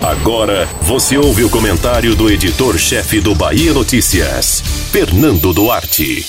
Agora 0.00 0.66
você 0.82 1.18
ouve 1.18 1.44
o 1.44 1.50
comentário 1.50 2.14
do 2.14 2.30
editor-chefe 2.30 3.20
do 3.20 3.34
Bahia 3.34 3.74
Notícias, 3.74 4.60
Fernando 4.90 5.52
Duarte. 5.52 6.24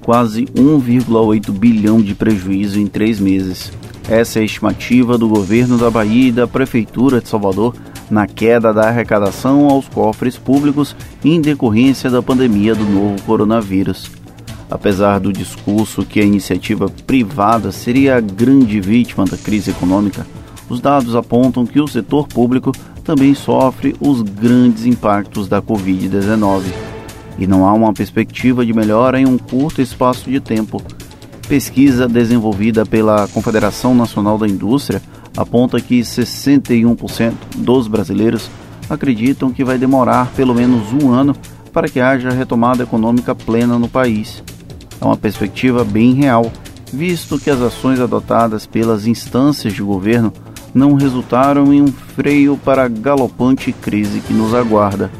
Quase 0.00 0.46
1,8 0.46 1.50
bilhão 1.52 2.00
de 2.00 2.14
prejuízo 2.14 2.80
em 2.80 2.86
três 2.86 3.20
meses. 3.20 3.70
Essa 4.08 4.38
é 4.38 4.42
a 4.42 4.44
estimativa 4.44 5.18
do 5.18 5.28
governo 5.28 5.76
da 5.76 5.90
Bahia 5.90 6.28
e 6.28 6.32
da 6.32 6.46
Prefeitura 6.46 7.20
de 7.20 7.28
Salvador 7.28 7.74
na 8.10 8.26
queda 8.26 8.72
da 8.72 8.88
arrecadação 8.88 9.68
aos 9.68 9.88
cofres 9.88 10.36
públicos 10.36 10.96
em 11.24 11.40
decorrência 11.40 12.10
da 12.10 12.22
pandemia 12.22 12.74
do 12.74 12.84
novo 12.84 13.20
coronavírus. 13.22 14.10
Apesar 14.70 15.20
do 15.20 15.32
discurso 15.32 16.04
que 16.04 16.20
a 16.20 16.24
iniciativa 16.24 16.88
privada 17.06 17.70
seria 17.70 18.16
a 18.16 18.20
grande 18.20 18.80
vítima 18.80 19.24
da 19.24 19.36
crise 19.36 19.70
econômica, 19.70 20.26
os 20.68 20.80
dados 20.80 21.14
apontam 21.14 21.66
que 21.66 21.80
o 21.80 21.88
setor 21.88 22.26
público 22.26 22.72
também 23.02 23.34
sofre 23.34 23.94
os 24.00 24.22
grandes 24.22 24.86
impactos 24.86 25.46
da 25.46 25.60
Covid-19 25.60 26.62
e 27.38 27.46
não 27.46 27.66
há 27.66 27.72
uma 27.72 27.92
perspectiva 27.92 28.64
de 28.64 28.72
melhora 28.72 29.20
em 29.20 29.26
um 29.26 29.36
curto 29.36 29.82
espaço 29.82 30.30
de 30.30 30.40
tempo. 30.40 30.82
Pesquisa 31.48 32.08
desenvolvida 32.08 32.86
pela 32.86 33.28
Confederação 33.28 33.94
Nacional 33.94 34.38
da 34.38 34.48
Indústria 34.48 35.02
aponta 35.36 35.80
que 35.80 36.00
61% 36.00 37.32
dos 37.56 37.86
brasileiros 37.86 38.48
acreditam 38.88 39.50
que 39.50 39.64
vai 39.64 39.76
demorar 39.76 40.30
pelo 40.32 40.54
menos 40.54 40.92
um 40.92 41.10
ano 41.10 41.36
para 41.72 41.88
que 41.88 42.00
haja 42.00 42.30
retomada 42.30 42.84
econômica 42.84 43.34
plena 43.34 43.78
no 43.78 43.88
país. 43.88 44.42
É 45.00 45.04
uma 45.04 45.16
perspectiva 45.16 45.84
bem 45.84 46.14
real, 46.14 46.50
visto 46.92 47.38
que 47.38 47.50
as 47.50 47.60
ações 47.60 48.00
adotadas 48.00 48.64
pelas 48.64 49.06
instâncias 49.06 49.72
de 49.72 49.82
governo 49.82 50.32
não 50.74 50.94
resultaram 50.94 51.72
em 51.72 51.80
um 51.80 51.86
freio 51.86 52.56
para 52.56 52.84
a 52.84 52.88
galopante 52.88 53.72
crise 53.72 54.20
que 54.20 54.32
nos 54.32 54.52
aguarda. 54.52 55.10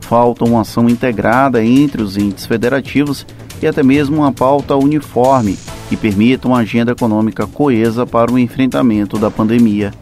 Falta 0.00 0.44
uma 0.44 0.62
ação 0.62 0.88
integrada 0.88 1.64
entre 1.64 2.02
os 2.02 2.16
entes 2.16 2.46
federativos 2.46 3.24
e 3.62 3.66
até 3.66 3.82
mesmo 3.82 4.18
uma 4.18 4.32
pauta 4.32 4.74
uniforme 4.74 5.58
que 5.88 5.96
permita 5.96 6.48
uma 6.48 6.58
agenda 6.58 6.92
econômica 6.92 7.46
coesa 7.46 8.06
para 8.06 8.32
o 8.32 8.38
enfrentamento 8.38 9.18
da 9.18 9.30
pandemia. 9.30 9.92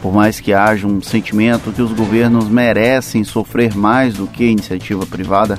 Por 0.00 0.12
mais 0.12 0.40
que 0.40 0.52
haja 0.52 0.86
um 0.86 1.00
sentimento 1.00 1.70
que 1.70 1.82
os 1.82 1.92
governos 1.92 2.48
merecem 2.48 3.22
sofrer 3.22 3.76
mais 3.76 4.14
do 4.14 4.26
que 4.26 4.44
a 4.44 4.50
iniciativa 4.50 5.06
privada, 5.06 5.58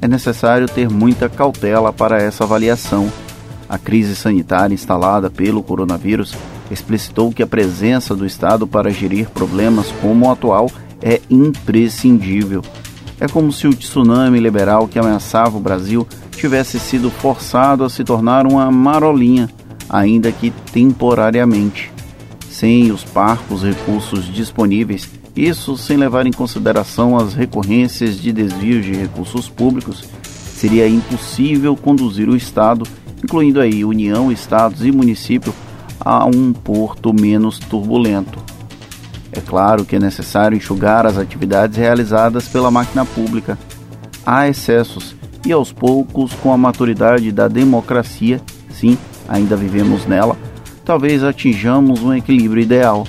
é 0.00 0.08
necessário 0.08 0.66
ter 0.66 0.90
muita 0.90 1.28
cautela 1.28 1.92
para 1.92 2.20
essa 2.20 2.44
avaliação. 2.44 3.10
A 3.68 3.78
crise 3.78 4.16
sanitária 4.16 4.74
instalada 4.74 5.30
pelo 5.30 5.62
coronavírus 5.62 6.34
explicitou 6.70 7.32
que 7.32 7.42
a 7.42 7.46
presença 7.46 8.14
do 8.14 8.26
Estado 8.26 8.66
para 8.66 8.90
gerir 8.90 9.28
problemas 9.30 9.92
como 10.00 10.26
o 10.26 10.30
atual 10.30 10.70
é 11.02 11.20
imprescindível. 11.28 12.62
É 13.20 13.28
como 13.28 13.52
se 13.52 13.66
o 13.66 13.74
tsunami 13.74 14.38
liberal 14.40 14.88
que 14.88 14.98
ameaçava 14.98 15.56
o 15.56 15.60
Brasil 15.60 16.06
tivesse 16.32 16.78
sido 16.78 17.10
forçado 17.10 17.84
a 17.84 17.90
se 17.90 18.02
tornar 18.02 18.46
uma 18.46 18.70
marolinha, 18.70 19.48
ainda 19.88 20.32
que 20.32 20.50
temporariamente. 20.72 21.92
Sem 22.50 22.90
os 22.90 23.04
parcos 23.04 23.62
recursos 23.62 24.24
disponíveis, 24.32 25.08
isso 25.36 25.76
sem 25.76 25.96
levar 25.96 26.26
em 26.26 26.32
consideração 26.32 27.16
as 27.16 27.34
recorrências 27.34 28.18
de 28.18 28.32
desvios 28.32 28.84
de 28.84 28.92
recursos 28.92 29.48
públicos, 29.48 30.04
seria 30.54 30.88
impossível 30.88 31.76
conduzir 31.76 32.28
o 32.28 32.36
Estado, 32.36 32.86
incluindo 33.22 33.60
aí 33.60 33.84
União, 33.84 34.30
Estados 34.30 34.84
e 34.84 34.92
município, 34.92 35.52
a 36.04 36.24
um 36.26 36.52
porto 36.52 37.12
menos 37.12 37.58
turbulento. 37.58 38.38
É 39.32 39.40
claro 39.40 39.84
que 39.84 39.96
é 39.96 39.98
necessário 39.98 40.56
enxugar 40.56 41.06
as 41.06 41.18
atividades 41.18 41.76
realizadas 41.76 42.46
pela 42.46 42.70
máquina 42.70 43.04
pública. 43.04 43.58
Há 44.24 44.48
excessos 44.48 45.16
e 45.44 45.52
aos 45.52 45.72
poucos, 45.72 46.32
com 46.34 46.52
a 46.52 46.56
maturidade 46.56 47.30
da 47.32 47.48
democracia, 47.48 48.40
sim, 48.70 48.96
ainda 49.28 49.56
vivemos 49.56 50.06
nela, 50.06 50.36
talvez 50.84 51.22
atinjamos 51.24 52.02
um 52.02 52.14
equilíbrio 52.14 52.62
ideal. 52.62 53.06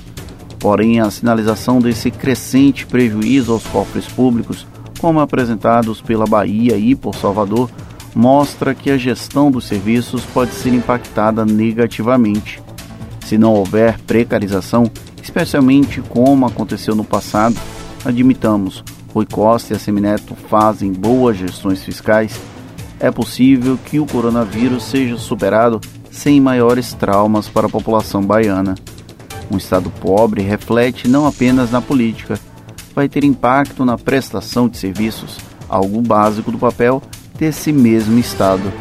Porém, 0.59 1.00
a 1.00 1.12
sinalização 1.12 1.80
desse 1.80 2.09
crescente 2.09 2.88
prejuízo 2.88 3.53
aos 3.53 3.66
cofres 3.68 4.08
públicos, 4.08 4.66
como 5.00 5.20
apresentados 5.20 6.02
pela 6.02 6.25
Bahia 6.25 6.75
e 6.75 6.96
por 6.96 7.16
Salvador, 7.16 7.70
mostra 8.16 8.74
que 8.74 8.90
a 8.90 8.97
gestão 8.97 9.52
dos 9.52 9.66
serviços 9.66 10.25
pode 10.25 10.52
ser 10.53 10.74
impactada 10.74 11.46
negativamente. 11.46 12.65
Se 13.25 13.40
não 13.40 13.56
houver 13.56 14.00
precarização, 14.02 14.90
especialmente 15.22 16.00
como 16.00 16.46
aconteceu 16.46 16.96
no 16.96 17.03
passado, 17.03 17.56
admitamos, 18.06 18.84
Rui 19.12 19.25
Costa 19.25 19.74
e 19.74 19.75
a 19.75 19.80
Semineto 19.80 20.36
fazem 20.36 20.94
boas 20.94 21.35
gestões 21.35 21.84
fiscais, 21.84 22.40
é 23.00 23.09
possível 23.09 23.80
que 23.84 24.00
o 24.00 24.06
coronavírus 24.06 24.84
seja 24.84 25.18
superado 25.18 25.81
sem 26.12 26.40
maiores 26.40 26.94
traumas 26.94 27.50
para 27.50 27.66
a 27.66 27.69
população 27.69 28.22
baiana. 28.22 28.75
Um 29.50 29.58
Estado 29.58 29.90
pobre 30.00 30.44
reflete 30.44 31.08
não 31.08 31.25
apenas 31.25 31.72
na 31.72 31.81
política, 31.81 32.40
vai 32.94 33.09
ter 33.09 33.24
impacto 33.24 33.84
na 33.84 33.97
prestação 33.97 34.69
de 34.69 34.78
serviços, 34.78 35.40
algo 35.68 36.00
básico 36.00 36.52
do 36.52 36.59
papel 36.59 37.02
desse 37.40 37.74
mesmo 37.74 38.19
Estado. 38.19 38.72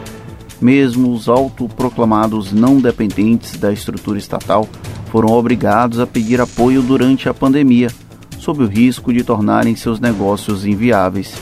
Mesmo 0.64 1.12
os 1.12 1.28
autoproclamados 1.28 2.50
não 2.50 2.80
dependentes 2.80 3.58
da 3.58 3.70
estrutura 3.70 4.16
estatal 4.16 4.66
foram 5.10 5.28
obrigados 5.28 6.00
a 6.00 6.06
pedir 6.06 6.40
apoio 6.40 6.80
durante 6.80 7.28
a 7.28 7.34
pandemia 7.34 7.88
sob 8.38 8.64
o 8.64 8.66
risco 8.66 9.12
de 9.12 9.22
tornarem 9.22 9.76
seus 9.76 10.00
negócios 10.00 10.64
inviáveis. 10.64 11.34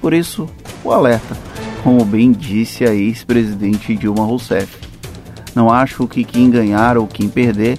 Por 0.00 0.12
isso, 0.12 0.48
o 0.82 0.90
alerta, 0.90 1.36
como 1.84 2.04
bem 2.04 2.32
disse 2.32 2.84
a 2.84 2.92
ex-presidente 2.92 3.94
Dilma 3.94 4.24
Rousseff. 4.24 4.76
Não 5.54 5.70
acho 5.70 6.08
que 6.08 6.24
quem 6.24 6.50
ganhar 6.50 6.98
ou 6.98 7.06
quem 7.06 7.28
perder, 7.28 7.78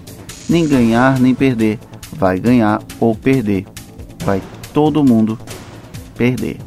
nem 0.50 0.66
ganhar 0.66 1.20
nem 1.20 1.36
perder, 1.36 1.80
vai 2.14 2.40
ganhar 2.40 2.82
ou 2.98 3.14
perder. 3.14 3.66
Vai 4.24 4.42
todo 4.72 5.04
mundo 5.04 5.38
perder. 6.16 6.67